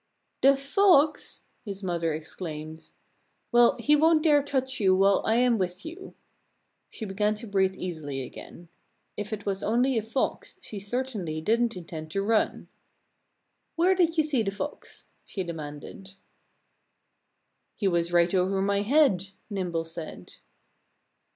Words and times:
"The 0.41 0.55
Fox!" 0.55 1.43
his 1.63 1.83
mother 1.83 2.11
exclaimed. 2.11 2.89
"Well, 3.51 3.75
he 3.77 3.95
won't 3.95 4.23
dare 4.23 4.41
touch 4.41 4.79
you 4.79 4.95
while 4.95 5.21
I 5.27 5.35
am 5.35 5.59
with 5.59 5.85
you." 5.85 6.15
She 6.89 7.05
began 7.05 7.35
to 7.35 7.45
breathe 7.45 7.75
easily 7.75 8.23
again. 8.23 8.69
If 9.15 9.31
it 9.31 9.45
was 9.45 9.61
only 9.61 9.99
a 9.99 10.01
Fox 10.01 10.55
she 10.59 10.79
certainly 10.79 11.39
didn't 11.39 11.77
intend 11.77 12.09
to 12.13 12.23
run. 12.23 12.67
"Where 13.75 13.93
did 13.93 14.17
you 14.17 14.23
see 14.23 14.41
the 14.41 14.49
Fox?" 14.49 15.05
she 15.23 15.43
demanded. 15.43 16.15
"He 17.75 17.87
was 17.87 18.11
right 18.11 18.33
over 18.33 18.59
my 18.59 18.81
head," 18.81 19.29
Nimble 19.51 19.85
said. 19.85 20.33